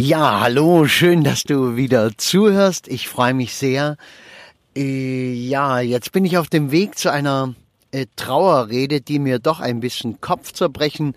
Ja, 0.00 0.42
hallo, 0.42 0.86
schön, 0.86 1.24
dass 1.24 1.42
du 1.42 1.74
wieder 1.74 2.16
zuhörst. 2.16 2.86
Ich 2.86 3.08
freue 3.08 3.34
mich 3.34 3.56
sehr. 3.56 3.96
Äh, 4.76 5.32
ja, 5.32 5.80
jetzt 5.80 6.12
bin 6.12 6.24
ich 6.24 6.38
auf 6.38 6.46
dem 6.46 6.70
Weg 6.70 6.96
zu 6.96 7.10
einer 7.10 7.56
äh, 7.90 8.06
Trauerrede, 8.14 9.00
die 9.00 9.18
mir 9.18 9.40
doch 9.40 9.58
ein 9.58 9.80
bisschen 9.80 10.20
Kopfzerbrechen 10.20 11.16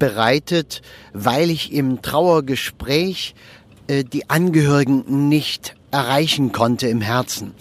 bereitet, 0.00 0.82
weil 1.12 1.52
ich 1.52 1.72
im 1.72 2.02
Trauergespräch 2.02 3.36
äh, 3.86 4.02
die 4.02 4.28
Angehörigen 4.28 5.28
nicht 5.28 5.76
erreichen 5.92 6.50
konnte 6.50 6.88
im 6.88 7.02
Herzen. 7.02 7.54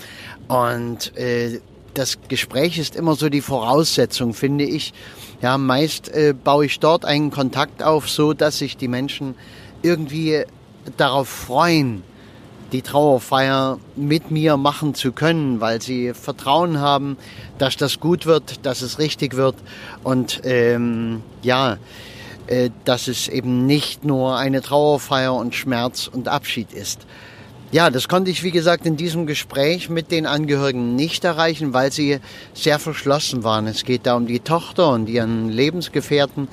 Und 0.47 1.15
äh, 1.15 1.59
das 1.93 2.17
Gespräch 2.27 2.79
ist 2.79 2.95
immer 2.95 3.13
so 3.13 3.29
die 3.29 3.41
Voraussetzung, 3.41 4.33
finde 4.33 4.63
ich. 4.63 4.95
Ja, 5.43 5.59
meist 5.59 6.09
äh, 6.09 6.33
baue 6.33 6.65
ich 6.65 6.79
dort 6.79 7.05
einen 7.05 7.29
Kontakt 7.29 7.83
auf, 7.83 8.09
so 8.09 8.33
dass 8.33 8.57
sich 8.57 8.77
die 8.77 8.87
Menschen 8.87 9.35
irgendwie 9.83 10.43
darauf 10.97 11.27
freuen, 11.27 12.03
die 12.71 12.81
Trauerfeier 12.81 13.79
mit 13.95 14.31
mir 14.31 14.57
machen 14.57 14.95
zu 14.95 15.11
können, 15.11 15.61
weil 15.61 15.81
sie 15.81 16.13
Vertrauen 16.13 16.79
haben, 16.79 17.17
dass 17.57 17.77
das 17.77 17.99
gut 17.99 18.25
wird, 18.25 18.65
dass 18.65 18.81
es 18.81 18.99
richtig 18.99 19.35
wird 19.35 19.55
und 20.03 20.41
ähm, 20.43 21.21
ja, 21.41 21.77
äh, 22.47 22.69
dass 22.83 23.07
es 23.07 23.27
eben 23.27 23.65
nicht 23.65 24.03
nur 24.03 24.37
eine 24.37 24.61
Trauerfeier 24.61 25.33
und 25.33 25.55
Schmerz 25.55 26.07
und 26.11 26.27
Abschied 26.27 26.73
ist. 26.73 27.05
Ja, 27.71 27.89
das 27.89 28.07
konnte 28.07 28.31
ich, 28.31 28.43
wie 28.43 28.51
gesagt, 28.51 28.85
in 28.85 28.95
diesem 28.95 29.25
Gespräch 29.25 29.89
mit 29.89 30.11
den 30.11 30.25
Angehörigen 30.25 30.95
nicht 30.95 31.23
erreichen, 31.23 31.73
weil 31.73 31.91
sie 31.91 32.19
sehr 32.53 32.79
verschlossen 32.79 33.43
waren. 33.43 33.67
Es 33.67 33.83
geht 33.83 34.05
da 34.05 34.15
um 34.15 34.27
die 34.27 34.39
Tochter 34.39 34.91
und 34.91 35.09
ihren 35.09 35.49
Lebensgefährten. 35.49 36.47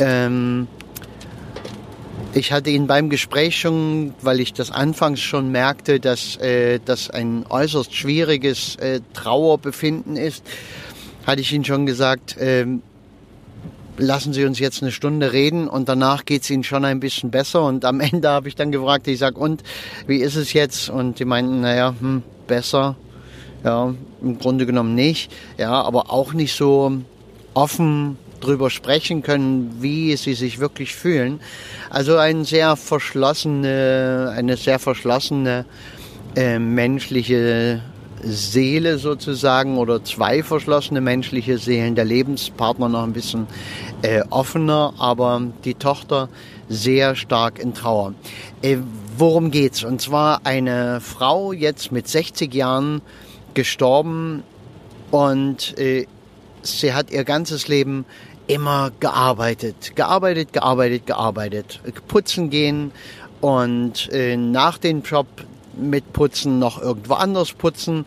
Ähm, 0.00 0.66
ich 2.34 2.52
hatte 2.52 2.70
ihn 2.70 2.86
beim 2.86 3.08
Gespräch 3.08 3.58
schon, 3.58 4.14
weil 4.20 4.40
ich 4.40 4.52
das 4.52 4.70
anfangs 4.70 5.20
schon 5.20 5.50
merkte, 5.50 5.98
dass 5.98 6.36
äh, 6.36 6.78
das 6.84 7.10
ein 7.10 7.44
äußerst 7.48 7.94
schwieriges 7.94 8.76
äh, 8.76 9.00
Trauerbefinden 9.14 10.16
ist, 10.16 10.44
hatte 11.26 11.40
ich 11.40 11.52
ihn 11.52 11.64
schon 11.64 11.86
gesagt, 11.86 12.36
äh, 12.36 12.66
lassen 13.96 14.32
Sie 14.32 14.44
uns 14.44 14.58
jetzt 14.58 14.82
eine 14.82 14.92
Stunde 14.92 15.32
reden 15.32 15.68
und 15.68 15.88
danach 15.88 16.24
geht 16.24 16.42
es 16.42 16.50
Ihnen 16.50 16.64
schon 16.64 16.84
ein 16.84 17.00
bisschen 17.00 17.30
besser. 17.30 17.64
Und 17.64 17.84
am 17.84 18.00
Ende 18.00 18.28
habe 18.28 18.48
ich 18.48 18.54
dann 18.54 18.72
gefragt, 18.72 19.08
ich 19.08 19.18
sage, 19.18 19.38
und 19.38 19.62
wie 20.06 20.18
ist 20.18 20.36
es 20.36 20.52
jetzt? 20.52 20.90
Und 20.90 21.18
die 21.18 21.24
meinten, 21.24 21.60
naja, 21.62 21.94
hm, 21.98 22.22
besser. 22.46 22.96
Ja, 23.64 23.92
im 24.22 24.38
Grunde 24.38 24.66
genommen 24.66 24.94
nicht. 24.94 25.32
Ja, 25.56 25.82
aber 25.82 26.12
auch 26.12 26.32
nicht 26.32 26.54
so 26.54 26.92
offen 27.54 28.16
drüber 28.40 28.70
sprechen 28.70 29.22
können, 29.22 29.76
wie 29.80 30.16
sie 30.16 30.34
sich 30.34 30.58
wirklich 30.58 30.94
fühlen. 30.94 31.40
Also 31.90 32.16
eine 32.16 32.44
sehr 32.44 32.76
verschlossene, 32.76 34.32
eine 34.36 34.56
sehr 34.56 34.78
verschlossene 34.78 35.64
äh, 36.36 36.58
menschliche 36.58 37.82
Seele 38.22 38.98
sozusagen 38.98 39.78
oder 39.78 40.04
zwei 40.04 40.42
verschlossene 40.42 41.00
menschliche 41.00 41.58
Seelen. 41.58 41.94
Der 41.94 42.04
Lebenspartner 42.04 42.88
noch 42.88 43.04
ein 43.04 43.12
bisschen 43.12 43.46
äh, 44.02 44.22
offener, 44.30 44.94
aber 44.98 45.42
die 45.64 45.74
Tochter 45.74 46.28
sehr 46.68 47.16
stark 47.16 47.58
in 47.58 47.74
Trauer. 47.74 48.14
Äh, 48.62 48.78
worum 49.16 49.50
geht's? 49.50 49.84
Und 49.84 50.00
zwar 50.00 50.40
eine 50.44 51.00
Frau 51.00 51.52
jetzt 51.52 51.92
mit 51.92 52.08
60 52.08 52.52
Jahren 52.52 53.00
gestorben 53.54 54.42
und 55.10 55.78
äh, 55.78 56.06
sie 56.62 56.92
hat 56.94 57.10
ihr 57.10 57.24
ganzes 57.24 57.68
Leben 57.68 58.04
immer 58.46 58.90
gearbeitet, 59.00 59.94
gearbeitet, 59.94 60.52
gearbeitet, 60.52 61.06
gearbeitet, 61.06 61.80
putzen 62.08 62.50
gehen 62.50 62.92
und 63.40 64.10
äh, 64.12 64.36
nach 64.36 64.78
dem 64.78 65.02
Job 65.02 65.26
mit 65.76 66.12
Putzen 66.12 66.58
noch 66.58 66.80
irgendwo 66.80 67.14
anders 67.14 67.52
putzen. 67.52 68.04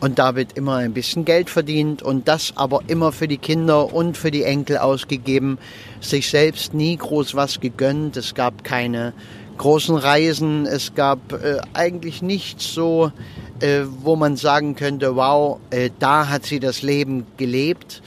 Und 0.00 0.18
damit 0.18 0.58
immer 0.58 0.76
ein 0.76 0.92
bisschen 0.92 1.24
Geld 1.24 1.48
verdient 1.48 2.02
und 2.02 2.28
das 2.28 2.52
aber 2.56 2.82
immer 2.88 3.10
für 3.10 3.26
die 3.26 3.38
Kinder 3.38 3.94
und 3.94 4.18
für 4.18 4.30
die 4.30 4.42
Enkel 4.42 4.76
ausgegeben, 4.76 5.56
sich 6.00 6.28
selbst 6.28 6.74
nie 6.74 6.96
groß 6.98 7.34
was 7.34 7.58
gegönnt, 7.60 8.18
es 8.18 8.34
gab 8.34 8.64
keine 8.64 9.14
großen 9.56 9.96
Reisen, 9.96 10.66
es 10.66 10.94
gab 10.94 11.32
äh, 11.32 11.58
eigentlich 11.72 12.20
nichts 12.20 12.74
so, 12.74 13.12
äh, 13.64 13.84
wo 14.02 14.16
man 14.16 14.36
sagen 14.36 14.76
könnte, 14.76 15.16
wow, 15.16 15.58
äh, 15.70 15.90
da 15.98 16.28
hat 16.28 16.44
sie 16.44 16.60
das 16.60 16.82
Leben 16.82 17.26
gelebt 17.36 18.02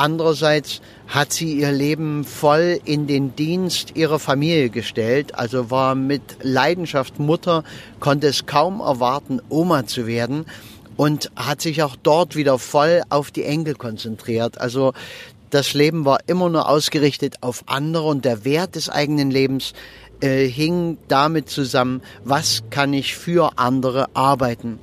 Andererseits 0.00 0.80
hat 1.08 1.32
sie 1.32 1.54
ihr 1.58 1.72
Leben 1.72 2.22
voll 2.22 2.78
in 2.84 3.08
den 3.08 3.34
Dienst 3.34 3.96
ihrer 3.96 4.20
Familie 4.20 4.70
gestellt, 4.70 5.34
also 5.34 5.72
war 5.72 5.96
mit 5.96 6.22
Leidenschaft 6.40 7.18
Mutter, 7.18 7.64
konnte 7.98 8.28
es 8.28 8.46
kaum 8.46 8.78
erwarten, 8.78 9.42
Oma 9.48 9.86
zu 9.86 10.06
werden 10.06 10.46
und 10.96 11.32
hat 11.34 11.60
sich 11.60 11.82
auch 11.82 11.96
dort 12.00 12.36
wieder 12.36 12.60
voll 12.60 13.02
auf 13.08 13.32
die 13.32 13.42
Enkel 13.42 13.74
konzentriert. 13.74 14.60
Also 14.60 14.92
das 15.50 15.74
Leben 15.74 16.04
war 16.04 16.20
immer 16.28 16.48
nur 16.48 16.68
ausgerichtet 16.68 17.38
auf 17.40 17.64
andere 17.66 18.04
und 18.04 18.24
der 18.24 18.44
Wert 18.44 18.76
des 18.76 18.88
eigenen 18.88 19.32
Lebens 19.32 19.72
äh, 20.20 20.46
hing 20.46 20.98
damit 21.08 21.48
zusammen, 21.48 22.02
was 22.24 22.62
kann 22.70 22.92
ich 22.92 23.16
für 23.16 23.52
andere 23.56 24.08
arbeiten. 24.14 24.78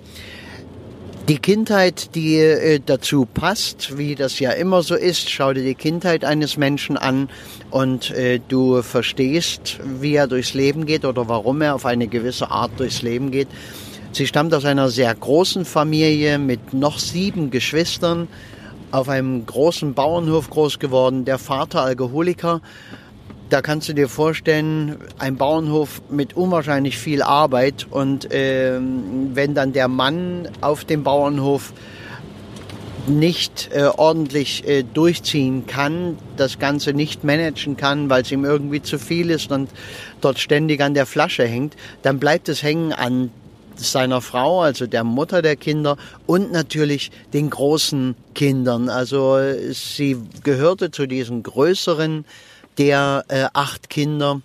Die 1.28 1.40
Kindheit, 1.40 2.14
die 2.14 2.38
äh, 2.38 2.80
dazu 2.86 3.26
passt, 3.26 3.98
wie 3.98 4.14
das 4.14 4.38
ja 4.38 4.52
immer 4.52 4.84
so 4.84 4.94
ist, 4.94 5.28
schau 5.32 5.54
dir 5.54 5.64
die 5.64 5.74
Kindheit 5.74 6.24
eines 6.24 6.56
Menschen 6.56 6.98
an 6.98 7.30
und 7.72 8.12
äh, 8.12 8.40
du 8.48 8.84
verstehst, 8.84 9.80
wie 9.84 10.14
er 10.14 10.28
durchs 10.28 10.54
Leben 10.54 10.86
geht 10.86 11.04
oder 11.04 11.28
warum 11.28 11.62
er 11.62 11.74
auf 11.74 11.88
eine 11.88 12.08
gewisse 12.08 12.52
Art 12.52 12.72
durchs 12.78 13.02
Leben 13.02 13.32
geht. 13.32 13.48
Sie 14.12 14.28
stammt 14.28 14.54
aus 14.54 14.66
einer 14.66 14.90
sehr 14.90 15.16
großen 15.16 15.66
Familie 15.66 16.38
mit 16.38 16.74
noch 16.74 17.00
sieben 17.00 17.50
Geschwistern, 17.50 18.28
auf 18.92 19.10
einem 19.10 19.48
großen 19.48 19.96
Bauernhof 19.96 20.52
groß 20.52 20.78
geworden, 20.78 21.26
der 21.26 21.40
Vater 21.40 21.82
Alkoholiker 21.82 22.62
da 23.50 23.62
kannst 23.62 23.88
du 23.90 23.94
dir 23.94 24.10
vorstellen, 24.10 24.98
ein 25.20 25.38
Bauernhof 25.38 26.02
mit 26.10 26.36
unwahrscheinlich 26.36 26.98
viel 26.98 27.22
Arbeit 27.22 27.86
und 27.90 28.32
äh, 28.32 28.80
wenn 28.80 29.54
dann 29.54 29.74
der 29.74 29.88
Mann 29.88 30.48
auf 30.62 30.84
dem 30.86 31.04
Bauernhof 31.04 31.74
nicht 33.08 33.70
äh, 33.72 33.84
ordentlich 33.84 34.68
äh, 34.68 34.84
durchziehen 34.84 35.68
kann, 35.68 36.18
das 36.38 36.58
Ganze 36.58 36.94
nicht 36.94 37.24
managen 37.24 37.78
kann, 37.78 38.10
weil 38.10 38.24
es 38.24 38.32
ihm 38.32 38.46
irgendwie 38.46 38.82
zu 38.82 38.98
viel 38.98 39.30
ist 39.30 39.52
und 39.52 39.70
dort 40.22 40.40
ständig 40.40 40.82
an 40.82 40.96
der 40.96 41.06
Flasche 41.06 41.46
hängt, 41.46 41.76
dann 42.02 42.20
bleibt 42.20 42.50
es 42.50 42.64
hängen 42.64 42.94
an 42.94 43.30
seiner 43.76 44.22
Frau, 44.22 44.62
also 44.62 44.88
der 44.88 45.04
Mutter 45.04 45.42
der 45.42 45.56
Kinder 45.56 45.98
und 46.26 46.52
natürlich 46.52 47.12
den 47.34 47.50
großen 47.50 48.16
Kindern. 48.34 48.90
Also 48.90 49.38
sie 49.72 50.18
gehörte 50.44 50.92
zu 50.92 51.06
diesen 51.06 51.44
größeren 51.44 52.26
der 52.78 53.26
äh, 53.28 53.46
acht 53.54 53.90
Kinder 53.90 54.42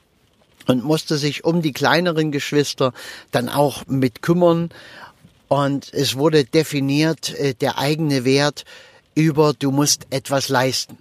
und 0.67 0.85
musste 0.85 1.17
sich 1.17 1.45
um 1.45 1.63
die 1.63 1.73
kleineren 1.73 2.33
Geschwister 2.33 2.93
dann 3.31 3.49
auch 3.49 3.87
mit 3.87 4.23
kümmern. 4.23 4.71
Und 5.49 5.93
es 5.93 6.17
wurde 6.17 6.45
definiert, 6.45 7.35
äh, 7.39 7.55
der 7.55 7.79
eigene 7.79 8.25
Wert 8.25 8.65
über, 9.15 9.53
du 9.53 9.71
musst 9.71 10.07
etwas 10.11 10.49
leisten. 10.49 10.99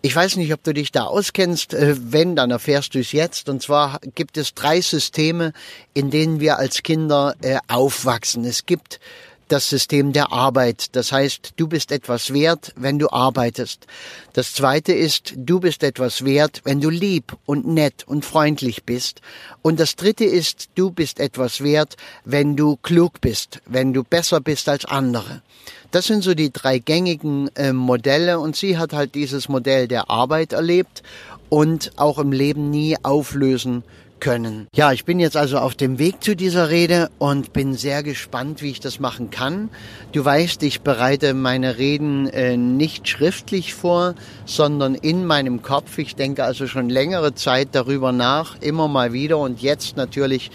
Ich 0.00 0.14
weiß 0.14 0.36
nicht, 0.36 0.52
ob 0.52 0.62
du 0.62 0.74
dich 0.74 0.92
da 0.92 1.04
auskennst. 1.04 1.72
Äh, 1.74 1.96
wenn, 1.98 2.36
dann 2.36 2.50
erfährst 2.50 2.94
du 2.94 3.00
es 3.00 3.12
jetzt. 3.12 3.48
Und 3.48 3.62
zwar 3.62 4.00
gibt 4.14 4.36
es 4.36 4.54
drei 4.54 4.80
Systeme, 4.80 5.52
in 5.94 6.10
denen 6.10 6.40
wir 6.40 6.58
als 6.58 6.82
Kinder 6.82 7.34
äh, 7.40 7.58
aufwachsen. 7.68 8.44
Es 8.44 8.66
gibt 8.66 9.00
das 9.48 9.68
System 9.68 10.12
der 10.12 10.32
Arbeit. 10.32 10.96
Das 10.96 11.12
heißt, 11.12 11.54
du 11.56 11.68
bist 11.68 11.92
etwas 11.92 12.32
wert, 12.32 12.72
wenn 12.76 12.98
du 12.98 13.10
arbeitest. 13.10 13.86
Das 14.32 14.52
zweite 14.52 14.92
ist, 14.92 15.34
du 15.36 15.60
bist 15.60 15.82
etwas 15.82 16.24
wert, 16.24 16.62
wenn 16.64 16.80
du 16.80 16.90
lieb 16.90 17.36
und 17.46 17.66
nett 17.66 18.04
und 18.06 18.24
freundlich 18.24 18.84
bist. 18.84 19.20
Und 19.62 19.80
das 19.80 19.96
dritte 19.96 20.24
ist, 20.24 20.68
du 20.74 20.90
bist 20.90 21.20
etwas 21.20 21.62
wert, 21.62 21.96
wenn 22.24 22.56
du 22.56 22.76
klug 22.76 23.20
bist, 23.20 23.60
wenn 23.66 23.92
du 23.92 24.02
besser 24.02 24.40
bist 24.40 24.68
als 24.68 24.84
andere. 24.84 25.42
Das 25.90 26.06
sind 26.06 26.24
so 26.24 26.34
die 26.34 26.52
drei 26.52 26.78
gängigen 26.78 27.48
äh, 27.54 27.72
Modelle 27.72 28.40
und 28.40 28.56
sie 28.56 28.78
hat 28.78 28.92
halt 28.92 29.14
dieses 29.14 29.48
Modell 29.48 29.86
der 29.86 30.10
Arbeit 30.10 30.52
erlebt 30.52 31.02
und 31.48 31.92
auch 31.96 32.18
im 32.18 32.32
Leben 32.32 32.70
nie 32.70 32.96
auflösen 33.02 33.84
können. 34.20 34.66
Ja, 34.74 34.92
ich 34.92 35.04
bin 35.04 35.20
jetzt 35.20 35.36
also 35.36 35.58
auf 35.58 35.74
dem 35.74 35.98
Weg 35.98 36.22
zu 36.22 36.34
dieser 36.34 36.70
Rede 36.70 37.10
und 37.18 37.52
bin 37.52 37.74
sehr 37.74 38.02
gespannt, 38.02 38.62
wie 38.62 38.70
ich 38.70 38.80
das 38.80 39.00
machen 39.00 39.30
kann. 39.30 39.68
Du 40.12 40.24
weißt, 40.24 40.62
ich 40.62 40.80
bereite 40.80 41.34
meine 41.34 41.78
Reden 41.78 42.26
äh, 42.28 42.56
nicht 42.56 43.08
schriftlich 43.08 43.74
vor, 43.74 44.14
sondern 44.46 44.94
in 44.94 45.26
meinem 45.26 45.62
Kopf. 45.62 45.98
Ich 45.98 46.16
denke 46.16 46.44
also 46.44 46.66
schon 46.66 46.88
längere 46.88 47.34
Zeit 47.34 47.68
darüber 47.72 48.12
nach, 48.12 48.56
immer 48.60 48.88
mal 48.88 49.12
wieder 49.12 49.38
und 49.38 49.60
jetzt 49.62 49.96
natürlich 49.96 50.50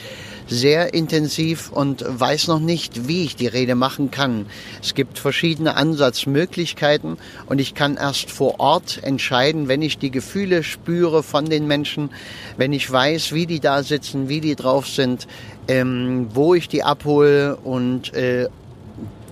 sehr 0.49 0.93
intensiv 0.93 1.71
und 1.71 2.03
weiß 2.07 2.47
noch 2.47 2.59
nicht, 2.59 3.07
wie 3.07 3.23
ich 3.23 3.35
die 3.35 3.47
Rede 3.47 3.75
machen 3.75 4.11
kann. 4.11 4.47
Es 4.81 4.95
gibt 4.95 5.19
verschiedene 5.19 5.75
Ansatzmöglichkeiten 5.75 7.17
und 7.45 7.59
ich 7.59 7.75
kann 7.75 7.97
erst 7.97 8.31
vor 8.31 8.59
Ort 8.59 8.99
entscheiden, 9.03 9.67
wenn 9.67 9.81
ich 9.81 9.97
die 9.97 10.11
Gefühle 10.11 10.63
spüre 10.63 11.23
von 11.23 11.45
den 11.45 11.67
Menschen, 11.67 12.09
wenn 12.57 12.73
ich 12.73 12.91
weiß, 12.91 13.33
wie 13.33 13.45
die 13.45 13.59
da 13.59 13.83
sitzen, 13.83 14.29
wie 14.29 14.41
die 14.41 14.55
drauf 14.55 14.87
sind, 14.87 15.27
ähm, 15.67 16.27
wo 16.33 16.55
ich 16.55 16.67
die 16.67 16.83
abhole 16.83 17.55
und 17.57 18.13
äh, 18.13 18.49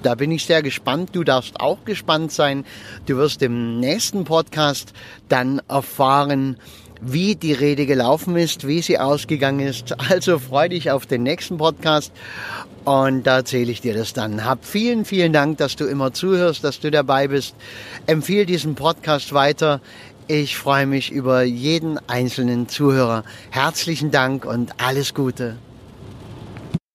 da 0.03 0.15
bin 0.15 0.31
ich 0.31 0.45
sehr 0.45 0.61
gespannt. 0.61 1.09
Du 1.13 1.23
darfst 1.23 1.59
auch 1.59 1.83
gespannt 1.83 2.31
sein. 2.31 2.65
Du 3.07 3.17
wirst 3.17 3.41
im 3.41 3.79
nächsten 3.79 4.25
Podcast 4.25 4.93
dann 5.27 5.59
erfahren, 5.67 6.57
wie 7.01 7.35
die 7.35 7.53
Rede 7.53 7.85
gelaufen 7.85 8.35
ist, 8.37 8.67
wie 8.67 8.81
sie 8.81 8.99
ausgegangen 8.99 9.67
ist. 9.67 9.95
Also 10.09 10.39
freu 10.39 10.69
dich 10.69 10.89
auf 10.89 11.05
den 11.05 11.23
nächsten 11.23 11.57
Podcast 11.57 12.11
und 12.85 13.23
da 13.23 13.37
erzähle 13.37 13.71
ich 13.71 13.81
dir 13.81 13.93
das 13.93 14.13
dann. 14.13 14.45
Hab 14.45 14.65
vielen, 14.65 15.03
vielen 15.03 15.33
Dank, 15.33 15.57
dass 15.57 15.75
du 15.75 15.85
immer 15.85 16.13
zuhörst, 16.13 16.63
dass 16.63 16.79
du 16.79 16.89
dabei 16.89 17.27
bist. 17.27 17.55
Empfehle 18.05 18.45
diesen 18.45 18.75
Podcast 18.75 19.33
weiter. 19.33 19.81
Ich 20.27 20.57
freue 20.57 20.85
mich 20.85 21.11
über 21.11 21.43
jeden 21.43 21.99
einzelnen 22.07 22.69
Zuhörer. 22.69 23.23
Herzlichen 23.49 24.11
Dank 24.11 24.45
und 24.45 24.73
alles 24.77 25.13
Gute. 25.13 25.57